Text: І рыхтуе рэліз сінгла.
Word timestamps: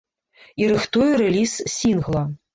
І 0.61 0.69
рыхтуе 0.71 1.11
рэліз 1.23 1.53
сінгла. 1.77 2.27